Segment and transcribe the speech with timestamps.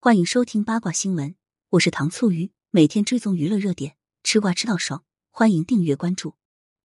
[0.00, 1.34] 欢迎收听八卦新闻，
[1.70, 6.36] 我是糖醋鱼，每天追踪娱乐热点，吃瓜吃到爽，欢迎订阅关注。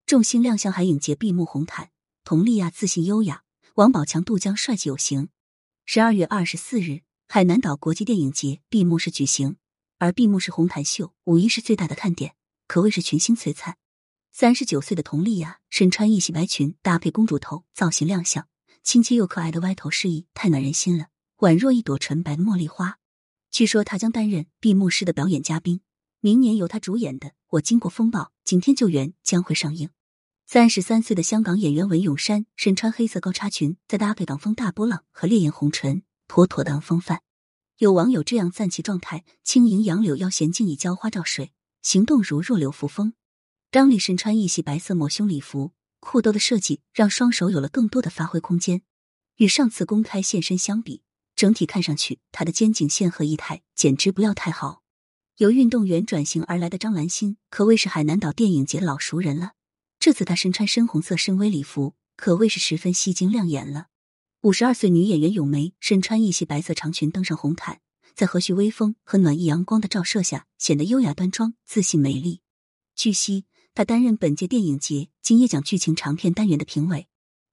[0.08, 1.92] 众星亮相海影节闭幕红毯，
[2.24, 3.44] 佟丽娅自信优雅，
[3.76, 5.30] 王宝强杜江帅气有型。
[5.86, 9.58] 十二月二十四日，海南岛国际电影节闭幕式举行，
[10.00, 12.34] 而闭幕式红毯秀无疑是最大的看点，
[12.68, 13.78] 可谓是群星璀璨。
[14.32, 18.48] 三十九岁的佟丽娅身穿一袭白裙，搭配公主头造型亮相，
[18.82, 22.98] 亲切又可爱的歪头示意太暖人心了，宛若一朵纯白的茉莉花。
[23.54, 25.82] 据说他将担任闭幕式的表演嘉宾，
[26.22, 29.92] 明年由他主演的《我经过风暴》《惊天救援》将会上映。
[30.48, 37.22] 三十三岁的香港演员文咏珊身穿黑色高叉裙，再搭配港风大波浪和烈焰红唇，妥妥当风范。
[37.78, 41.52] 有网友这样赞其状态：轻盈杨柳腰娴静以娇花照水，
[41.84, 43.14] 行动如弱柳扶风。
[43.72, 48.82] 张丽身穿一袭白色抹胸礼服，裤兜的设计让双手有了更多的发挥空间，
[49.36, 51.04] 与上次公开现身相比。
[51.44, 54.82] 整体看上去，她的肩颈线和仪态简直不要太好。
[55.40, 59.52] 由运动员转型而来的张兰心可谓是海南岛电影节老熟人了。
[60.00, 63.88] 这次她身穿深红色深 V 礼服，可谓是十分吸睛亮眼了。
[64.44, 67.82] 五十二岁女演员咏梅身穿一袭白色长裙登上红毯，
[68.16, 72.40] 在和煦微风和暖意阳光的照射下，显得优雅端庄、自信美丽。
[72.96, 77.10] 据悉，她担任本届电影节金叶奖剧情长片单元的评委。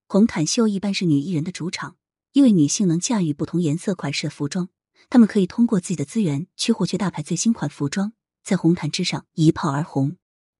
[0.07, 1.97] 红毯秀一般是女艺人的主场。
[2.33, 4.69] 因为女性能驾驭不同颜色款式的服装，
[5.09, 8.13] 她们可以通过自己的资源去获取大牌最新款服装，
[8.45, 10.17] 在红毯之上一炮而红。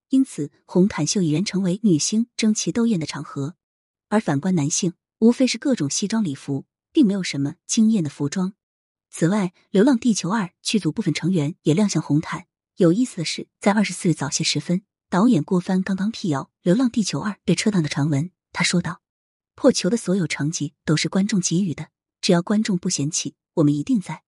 [0.09, 3.55] 因此，红毯秀已然成为女星争奇斗艳的场合。
[4.09, 8.53] 而反观男性，无非是各种西装礼服，并没有什么惊艳的服装。
[9.09, 12.47] 此外，《流浪地球二》剧组部分成员也亮相红毯。
[12.75, 18.31] 有意思的是，在二十四日早些时分，导演郭帆刚刚辟谣《流浪地球二》被撤档的传闻。
[18.51, 19.00] 他说道。
[19.61, 24.23] 破球的所有成绩都是观众给予的，只要观众不嫌弃，我们一定在。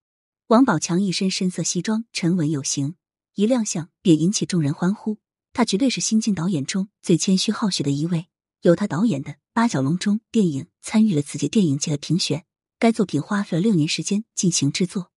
[0.46, 2.98] 王宝强一身深色西装，沉稳有型，
[3.34, 5.18] 一亮相便引起众人欢呼。
[5.52, 8.28] 他绝对是新晋导演中最谦虚好学的一位。
[8.62, 12.46] 由他导演的《八角笼中》电影参与了此届电影节的评选，
[12.78, 15.10] 该作品花费了六年时间进行制作。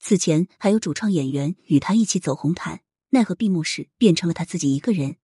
[0.00, 2.80] 此前还有主创演员与他一起走红毯，
[3.10, 5.18] 奈何闭幕式变成了他自己一个人。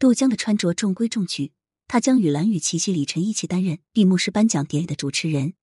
[0.00, 1.52] 杜江的穿着中规中矩。
[1.94, 5.54] 他将与蓝雨、琪琪、李晨一起担任闭幕式颁奖典礼的主持人。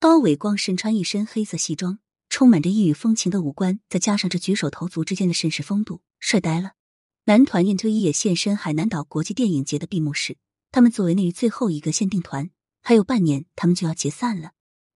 [0.00, 6.72] 高伟光身穿一身黑色西装，充满着异域风情的五官，再加上这举手投足之间的绅士风度，帅呆了。
[7.26, 10.38] 男团 Into 一也现身海南岛国际电影节的闭幕式。
[10.72, 12.50] 他们作为内娱最后一个限定团，
[12.82, 14.54] 还有半年他们就要解散了。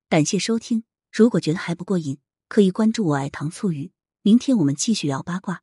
[0.08, 2.18] 感谢收听，如果觉得还不过瘾，
[2.48, 3.92] 可以关注我爱糖醋鱼。
[4.22, 5.62] 明天我们继续聊八卦。